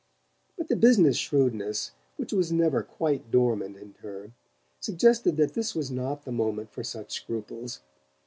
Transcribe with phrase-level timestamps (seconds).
[0.57, 4.31] But the business shrewdness which was never quite dormant in her
[4.79, 7.81] suggested that this was not the moment for such scruples.